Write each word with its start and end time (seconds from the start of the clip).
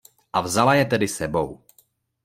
A 0.37 0.41
vzala 0.41 0.73
je 0.75 0.85
tedy 0.85 1.05
s 1.07 1.15
sebou. 1.21 1.61